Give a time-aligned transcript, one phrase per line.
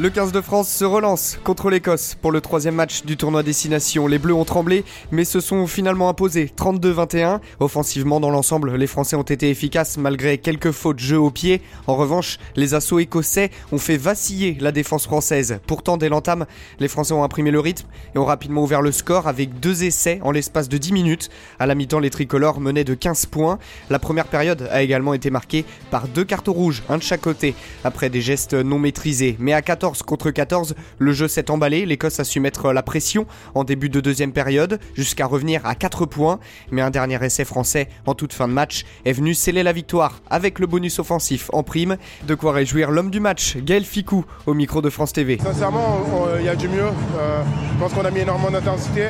[0.00, 4.06] Le 15 de France se relance contre l'Écosse pour le troisième match du tournoi Destination.
[4.06, 7.40] Les Bleus ont tremblé, mais se sont finalement imposés 32-21.
[7.58, 11.62] Offensivement, dans l'ensemble, les Français ont été efficaces malgré quelques fautes jeu au pied.
[11.88, 15.58] En revanche, les assauts écossais ont fait vaciller la défense française.
[15.66, 16.46] Pourtant, dès l'entame,
[16.78, 20.20] les Français ont imprimé le rythme et ont rapidement ouvert le score avec deux essais
[20.22, 21.28] en l'espace de 10 minutes.
[21.58, 23.58] À la mi-temps, les tricolores menaient de 15 points.
[23.90, 27.56] La première période a également été marquée par deux cartons rouges, un de chaque côté,
[27.82, 29.34] après des gestes non maîtrisés.
[29.40, 33.26] Mais à 14 contre 14, le jeu s'est emballé, l'Écosse a su mettre la pression
[33.54, 36.38] en début de deuxième période, jusqu'à revenir à 4 points,
[36.70, 40.20] mais un dernier essai français en toute fin de match est venu sceller la victoire
[40.30, 44.54] avec le bonus offensif en prime, de quoi réjouir l'homme du match, Gaël Ficou, au
[44.54, 45.38] micro de France TV.
[45.42, 46.00] Sincèrement,
[46.38, 47.42] il y a du mieux, euh,
[47.72, 49.08] je pense qu'on a mis énormément d'intensité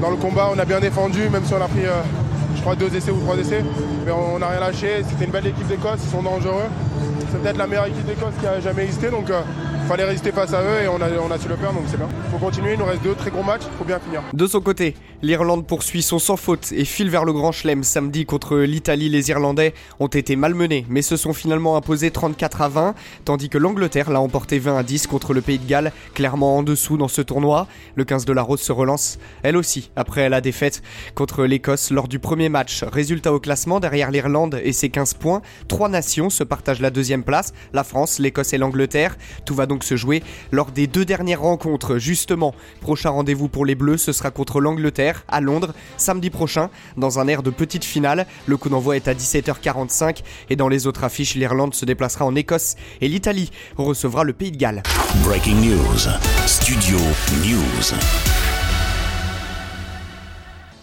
[0.00, 1.86] dans le combat, on a bien défendu, même si on a pris...
[1.86, 2.02] Euh,
[2.56, 3.62] je crois deux essais ou trois essais,
[4.04, 5.02] mais on n'a rien lâché.
[5.08, 6.64] C'était une belle équipe d'Écosse, ils sont dangereux.
[7.30, 9.42] C'est peut-être la meilleure équipe d'Écosse qui a jamais existé, donc euh,
[9.86, 11.96] fallait résister face à eux et on a, on a su le faire, donc c'est
[11.96, 12.08] bien.
[12.30, 14.22] Faut continuer, il nous reste deux très gros matchs, faut bien finir.
[14.32, 17.84] De son côté, l'Irlande poursuit son sans faute et file vers le Grand Chelem.
[17.84, 22.68] Samedi contre l'Italie, les Irlandais ont été malmenés, mais se sont finalement imposés 34 à
[22.68, 26.56] 20, tandis que l'Angleterre l'a emporté 20 à 10 contre le Pays de Galles, clairement
[26.56, 27.68] en dessous dans ce tournoi.
[27.94, 30.82] Le 15 de la Rose se relance, elle aussi, après la défaite
[31.14, 32.82] contre l'Écosse lors du premier match.
[32.82, 37.22] Résultat au classement, derrière l'Irlande et ses 15 points, trois nations se partagent la deuxième
[37.22, 39.16] place, la France, l'Écosse et l'Angleterre.
[39.44, 41.98] Tout va se jouer lors des deux dernières rencontres.
[41.98, 47.18] Justement, prochain rendez-vous pour les Bleus, ce sera contre l'Angleterre à Londres samedi prochain dans
[47.18, 48.26] un air de petite finale.
[48.46, 52.34] Le coup d'envoi est à 17h45 et dans les autres affiches, l'Irlande se déplacera en
[52.34, 54.82] Écosse et l'Italie recevra le Pays de Galles.
[55.24, 56.08] Breaking News.
[56.46, 56.98] Studio
[57.44, 58.25] News.